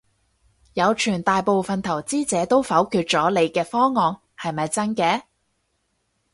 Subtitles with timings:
[0.73, 5.21] 有傳大部份投資者都否決咗你嘅方案，係咪真嘅？